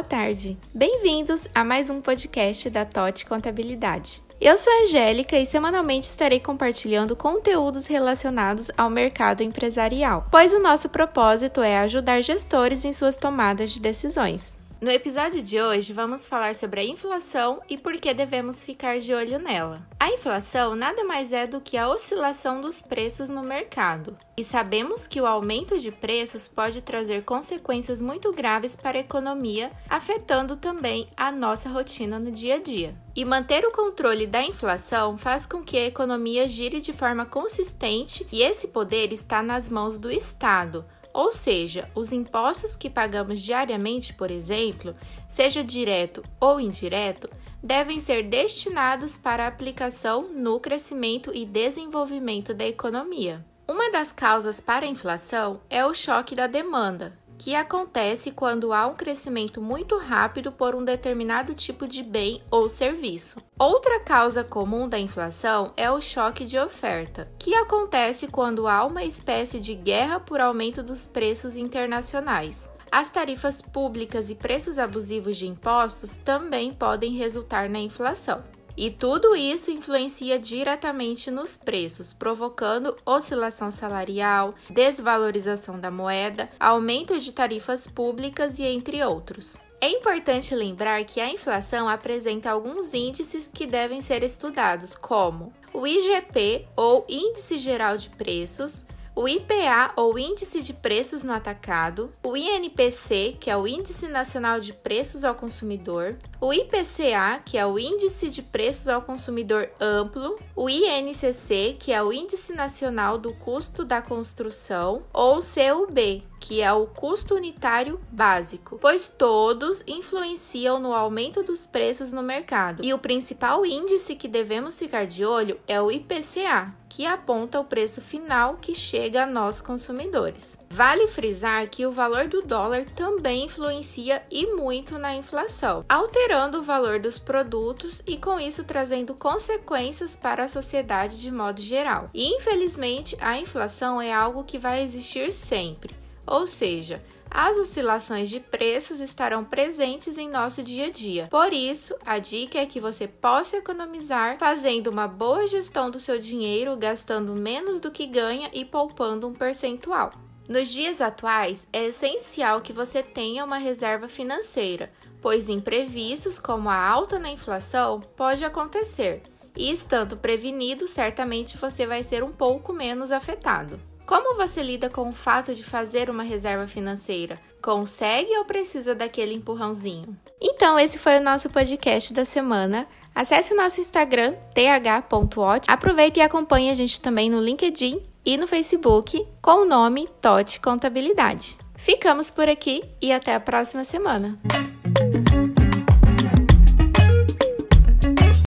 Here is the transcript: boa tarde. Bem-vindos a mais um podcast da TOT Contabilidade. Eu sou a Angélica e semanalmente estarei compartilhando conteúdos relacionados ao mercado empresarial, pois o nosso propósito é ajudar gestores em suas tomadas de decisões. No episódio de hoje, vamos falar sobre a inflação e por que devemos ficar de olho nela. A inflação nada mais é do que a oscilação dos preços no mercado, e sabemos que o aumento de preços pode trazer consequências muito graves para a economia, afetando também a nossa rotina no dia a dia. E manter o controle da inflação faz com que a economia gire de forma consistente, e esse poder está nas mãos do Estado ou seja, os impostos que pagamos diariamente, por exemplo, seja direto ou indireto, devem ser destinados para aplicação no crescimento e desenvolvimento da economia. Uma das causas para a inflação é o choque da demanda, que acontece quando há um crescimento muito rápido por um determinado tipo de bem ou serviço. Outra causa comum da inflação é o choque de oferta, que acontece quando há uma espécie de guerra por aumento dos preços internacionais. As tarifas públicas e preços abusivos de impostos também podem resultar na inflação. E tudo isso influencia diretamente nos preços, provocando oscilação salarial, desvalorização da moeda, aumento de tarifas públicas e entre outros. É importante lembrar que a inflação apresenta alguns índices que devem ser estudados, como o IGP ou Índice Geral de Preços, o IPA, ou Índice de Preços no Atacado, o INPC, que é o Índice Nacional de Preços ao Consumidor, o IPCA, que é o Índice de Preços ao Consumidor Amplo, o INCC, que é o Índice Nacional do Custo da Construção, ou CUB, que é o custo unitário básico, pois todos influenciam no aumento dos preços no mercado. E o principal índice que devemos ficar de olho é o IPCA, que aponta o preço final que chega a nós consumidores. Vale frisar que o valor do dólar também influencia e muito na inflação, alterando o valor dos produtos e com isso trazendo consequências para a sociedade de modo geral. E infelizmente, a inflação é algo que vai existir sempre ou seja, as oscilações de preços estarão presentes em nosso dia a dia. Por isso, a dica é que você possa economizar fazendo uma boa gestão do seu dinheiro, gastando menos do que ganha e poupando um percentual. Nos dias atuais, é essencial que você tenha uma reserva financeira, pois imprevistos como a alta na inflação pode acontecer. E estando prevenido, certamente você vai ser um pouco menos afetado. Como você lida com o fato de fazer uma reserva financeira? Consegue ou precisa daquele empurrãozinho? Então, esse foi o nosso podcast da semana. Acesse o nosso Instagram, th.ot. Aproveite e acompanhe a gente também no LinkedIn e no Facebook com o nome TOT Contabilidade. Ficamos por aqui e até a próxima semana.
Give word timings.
boa 0.00 0.08
tarde. 0.08 0.56
Bem-vindos 0.74 1.46
a 1.54 1.62
mais 1.62 1.90
um 1.90 2.00
podcast 2.00 2.70
da 2.70 2.86
TOT 2.86 3.26
Contabilidade. 3.26 4.22
Eu 4.40 4.56
sou 4.56 4.72
a 4.72 4.82
Angélica 4.84 5.38
e 5.38 5.44
semanalmente 5.44 6.08
estarei 6.08 6.40
compartilhando 6.40 7.14
conteúdos 7.14 7.86
relacionados 7.86 8.70
ao 8.78 8.88
mercado 8.88 9.42
empresarial, 9.42 10.26
pois 10.30 10.54
o 10.54 10.58
nosso 10.58 10.88
propósito 10.88 11.60
é 11.60 11.76
ajudar 11.80 12.22
gestores 12.22 12.82
em 12.86 12.94
suas 12.94 13.18
tomadas 13.18 13.72
de 13.72 13.80
decisões. 13.80 14.56
No 14.80 14.90
episódio 14.90 15.42
de 15.42 15.60
hoje, 15.60 15.92
vamos 15.92 16.26
falar 16.26 16.54
sobre 16.54 16.80
a 16.80 16.84
inflação 16.84 17.60
e 17.68 17.76
por 17.76 17.98
que 17.98 18.14
devemos 18.14 18.64
ficar 18.64 18.98
de 18.98 19.12
olho 19.12 19.38
nela. 19.38 19.86
A 20.00 20.08
inflação 20.08 20.74
nada 20.74 21.04
mais 21.04 21.34
é 21.34 21.46
do 21.46 21.60
que 21.60 21.76
a 21.76 21.86
oscilação 21.90 22.62
dos 22.62 22.80
preços 22.80 23.28
no 23.28 23.42
mercado, 23.42 24.16
e 24.38 24.42
sabemos 24.42 25.06
que 25.06 25.20
o 25.20 25.26
aumento 25.26 25.78
de 25.78 25.92
preços 25.92 26.48
pode 26.48 26.80
trazer 26.80 27.24
consequências 27.24 28.00
muito 28.00 28.32
graves 28.32 28.74
para 28.74 28.96
a 28.96 29.02
economia, 29.02 29.70
afetando 29.86 30.56
também 30.56 31.10
a 31.14 31.30
nossa 31.30 31.68
rotina 31.68 32.18
no 32.18 32.30
dia 32.30 32.54
a 32.54 32.58
dia. 32.58 32.94
E 33.14 33.22
manter 33.22 33.66
o 33.66 33.72
controle 33.72 34.26
da 34.26 34.42
inflação 34.42 35.18
faz 35.18 35.44
com 35.44 35.62
que 35.62 35.76
a 35.76 35.86
economia 35.88 36.48
gire 36.48 36.80
de 36.80 36.94
forma 36.94 37.26
consistente, 37.26 38.26
e 38.32 38.40
esse 38.40 38.68
poder 38.68 39.12
está 39.12 39.42
nas 39.42 39.68
mãos 39.68 39.98
do 39.98 40.10
Estado 40.10 40.86
ou 41.12 41.32
seja, 41.32 41.90
os 41.94 42.12
impostos 42.12 42.76
que 42.76 42.88
pagamos 42.88 43.42
diariamente, 43.42 44.12
por 44.14 44.30
exemplo, 44.30 44.94
seja 45.28 45.62
direto 45.62 46.22
ou 46.40 46.60
indireto, 46.60 47.28
devem 47.62 48.00
ser 48.00 48.28
destinados 48.28 49.16
para 49.16 49.46
aplicação 49.46 50.28
no 50.32 50.58
crescimento 50.58 51.30
e 51.34 51.44
desenvolvimento 51.44 52.54
da 52.54 52.66
economia. 52.66 53.44
Uma 53.68 53.90
das 53.90 54.10
causas 54.10 54.60
para 54.60 54.84
a 54.84 54.88
inflação 54.88 55.60
é 55.70 55.86
o 55.86 55.94
choque 55.94 56.34
da 56.34 56.46
demanda, 56.48 57.16
que 57.40 57.54
acontece 57.54 58.30
quando 58.32 58.70
há 58.70 58.86
um 58.86 58.92
crescimento 58.92 59.62
muito 59.62 59.96
rápido 59.96 60.52
por 60.52 60.74
um 60.74 60.84
determinado 60.84 61.54
tipo 61.54 61.88
de 61.88 62.02
bem 62.02 62.42
ou 62.50 62.68
serviço. 62.68 63.38
Outra 63.58 63.98
causa 64.00 64.44
comum 64.44 64.86
da 64.86 64.98
inflação 64.98 65.72
é 65.74 65.90
o 65.90 66.02
choque 66.02 66.44
de 66.44 66.58
oferta, 66.58 67.32
que 67.38 67.54
acontece 67.54 68.26
quando 68.28 68.68
há 68.68 68.84
uma 68.84 69.04
espécie 69.04 69.58
de 69.58 69.74
guerra 69.74 70.20
por 70.20 70.38
aumento 70.38 70.82
dos 70.82 71.06
preços 71.06 71.56
internacionais. 71.56 72.68
As 72.92 73.10
tarifas 73.10 73.62
públicas 73.62 74.28
e 74.28 74.34
preços 74.34 74.78
abusivos 74.78 75.38
de 75.38 75.46
impostos 75.46 76.16
também 76.16 76.74
podem 76.74 77.14
resultar 77.16 77.70
na 77.70 77.78
inflação. 77.78 78.44
E 78.80 78.90
tudo 78.90 79.36
isso 79.36 79.70
influencia 79.70 80.38
diretamente 80.38 81.30
nos 81.30 81.54
preços, 81.54 82.14
provocando 82.14 82.96
oscilação 83.04 83.70
salarial, 83.70 84.54
desvalorização 84.70 85.78
da 85.78 85.90
moeda, 85.90 86.48
aumento 86.58 87.20
de 87.20 87.30
tarifas 87.30 87.86
públicas 87.86 88.58
e 88.58 88.62
entre 88.62 89.04
outros. 89.04 89.58
É 89.82 89.90
importante 89.90 90.54
lembrar 90.54 91.04
que 91.04 91.20
a 91.20 91.28
inflação 91.28 91.90
apresenta 91.90 92.50
alguns 92.50 92.94
índices 92.94 93.50
que 93.52 93.66
devem 93.66 94.00
ser 94.00 94.22
estudados, 94.22 94.94
como 94.94 95.52
o 95.74 95.86
IGP 95.86 96.66
ou 96.74 97.04
Índice 97.06 97.58
Geral 97.58 97.98
de 97.98 98.08
Preços, 98.08 98.86
o 99.20 99.28
IPA, 99.28 99.92
ou 99.96 100.18
Índice 100.18 100.62
de 100.62 100.72
Preços 100.72 101.22
no 101.22 101.34
Atacado, 101.34 102.10
o 102.24 102.34
INPC, 102.34 103.36
que 103.38 103.50
é 103.50 103.56
o 103.56 103.68
Índice 103.68 104.08
Nacional 104.08 104.60
de 104.60 104.72
Preços 104.72 105.24
ao 105.24 105.34
Consumidor, 105.34 106.16
o 106.40 106.54
IPCA, 106.54 107.42
que 107.44 107.58
é 107.58 107.66
o 107.66 107.78
Índice 107.78 108.30
de 108.30 108.40
Preços 108.40 108.88
ao 108.88 109.02
Consumidor 109.02 109.68
Amplo, 109.78 110.38
o 110.56 110.70
INCC, 110.70 111.76
que 111.78 111.92
é 111.92 112.02
o 112.02 112.14
Índice 112.14 112.54
Nacional 112.54 113.18
do 113.18 113.34
Custo 113.34 113.84
da 113.84 114.00
Construção, 114.00 115.02
ou 115.12 115.40
CUB, 115.40 116.24
que 116.40 116.62
é 116.62 116.72
o 116.72 116.86
custo 116.86 117.34
unitário 117.34 118.00
básico, 118.10 118.78
pois 118.80 119.08
todos 119.08 119.84
influenciam 119.86 120.80
no 120.80 120.94
aumento 120.94 121.42
dos 121.42 121.66
preços 121.66 122.10
no 122.10 122.22
mercado. 122.22 122.84
E 122.84 122.92
o 122.94 122.98
principal 122.98 123.64
índice 123.66 124.16
que 124.16 124.26
devemos 124.26 124.78
ficar 124.78 125.06
de 125.06 125.24
olho 125.24 125.60
é 125.68 125.80
o 125.80 125.92
IPCA, 125.92 126.74
que 126.88 127.06
aponta 127.06 127.60
o 127.60 127.64
preço 127.64 128.00
final 128.00 128.56
que 128.60 128.74
chega 128.74 129.22
a 129.22 129.26
nós 129.26 129.60
consumidores. 129.60 130.58
Vale 130.68 131.06
frisar 131.06 131.68
que 131.68 131.86
o 131.86 131.92
valor 131.92 132.26
do 132.26 132.42
dólar 132.42 132.84
também 132.96 133.44
influencia 133.44 134.22
e 134.30 134.46
muito 134.46 134.98
na 134.98 135.14
inflação, 135.14 135.84
alterando 135.88 136.58
o 136.58 136.62
valor 136.62 136.98
dos 136.98 137.18
produtos 137.18 138.02
e 138.06 138.16
com 138.16 138.40
isso 138.40 138.64
trazendo 138.64 139.14
consequências 139.14 140.16
para 140.16 140.44
a 140.44 140.48
sociedade 140.48 141.20
de 141.20 141.30
modo 141.30 141.60
geral. 141.60 142.08
E 142.12 142.34
infelizmente, 142.34 143.16
a 143.20 143.38
inflação 143.38 144.00
é 144.00 144.12
algo 144.12 144.42
que 144.42 144.58
vai 144.58 144.82
existir 144.82 145.32
sempre 145.32 146.00
ou 146.30 146.46
seja, 146.46 147.02
as 147.30 147.56
oscilações 147.58 148.28
de 148.28 148.40
preços 148.40 149.00
estarão 149.00 149.44
presentes 149.44 150.16
em 150.16 150.28
nosso 150.28 150.62
dia 150.62 150.86
a 150.86 150.90
dia. 150.90 151.28
Por 151.30 151.52
isso, 151.52 151.94
a 152.06 152.18
dica 152.18 152.58
é 152.58 152.66
que 152.66 152.80
você 152.80 153.06
possa 153.06 153.56
economizar 153.56 154.38
fazendo 154.38 154.88
uma 154.88 155.06
boa 155.06 155.46
gestão 155.46 155.90
do 155.90 155.98
seu 155.98 156.18
dinheiro, 156.18 156.76
gastando 156.76 157.34
menos 157.34 157.78
do 157.78 157.90
que 157.90 158.06
ganha 158.06 158.50
e 158.52 158.64
poupando 158.64 159.28
um 159.28 159.34
percentual. 159.34 160.12
Nos 160.48 160.70
dias 160.70 161.00
atuais, 161.00 161.68
é 161.72 161.84
essencial 161.84 162.60
que 162.60 162.72
você 162.72 163.02
tenha 163.02 163.44
uma 163.44 163.58
reserva 163.58 164.08
financeira, 164.08 164.90
pois 165.22 165.48
imprevistos 165.48 166.38
como 166.40 166.68
a 166.68 166.88
alta 166.88 167.18
na 167.18 167.30
inflação 167.30 168.00
pode 168.16 168.44
acontecer. 168.44 169.22
E 169.56 169.70
estando 169.70 170.16
prevenido, 170.16 170.88
certamente 170.88 171.56
você 171.56 171.86
vai 171.86 172.02
ser 172.02 172.24
um 172.24 172.32
pouco 172.32 172.72
menos 172.72 173.12
afetado. 173.12 173.80
Como 174.10 174.36
você 174.36 174.60
lida 174.60 174.90
com 174.90 175.08
o 175.08 175.12
fato 175.12 175.54
de 175.54 175.62
fazer 175.62 176.10
uma 176.10 176.24
reserva 176.24 176.66
financeira? 176.66 177.38
Consegue 177.62 178.36
ou 178.38 178.44
precisa 178.44 178.92
daquele 178.92 179.32
empurrãozinho? 179.32 180.18
Então, 180.40 180.76
esse 180.80 180.98
foi 180.98 181.18
o 181.18 181.22
nosso 181.22 181.48
podcast 181.48 182.12
da 182.12 182.24
semana. 182.24 182.88
Acesse 183.14 183.54
o 183.54 183.56
nosso 183.56 183.80
Instagram, 183.80 184.34
th.ot. 184.52 185.64
Aproveite 185.68 186.18
e 186.18 186.22
acompanhe 186.22 186.70
a 186.70 186.74
gente 186.74 187.00
também 187.00 187.30
no 187.30 187.40
LinkedIn 187.40 188.02
e 188.26 188.36
no 188.36 188.48
Facebook 188.48 189.24
com 189.40 189.62
o 189.62 189.64
nome 189.64 190.08
TOT 190.20 190.58
Contabilidade. 190.58 191.56
Ficamos 191.76 192.32
por 192.32 192.48
aqui 192.48 192.82
e 193.00 193.12
até 193.12 193.36
a 193.36 193.38
próxima 193.38 193.84
semana. 193.84 194.36